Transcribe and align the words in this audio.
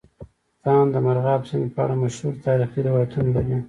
افغانستان 0.03 0.85
د 0.91 0.95
مورغاب 1.05 1.41
سیند 1.49 1.67
په 1.75 1.79
اړه 1.83 1.95
مشهور 2.03 2.33
تاریخي 2.47 2.79
روایتونه 2.87 3.29
لري. 3.35 3.55